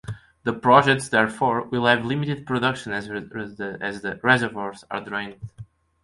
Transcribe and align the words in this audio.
The 0.45 0.51
projects, 0.53 1.09
therefore, 1.09 1.61
will 1.61 1.85
have 1.85 2.03
limited 2.07 2.47
production 2.47 2.91
as 2.91 3.07
the 3.07 4.17
reservoirs 4.23 4.83
are 4.89 5.01
drained. 5.01 5.39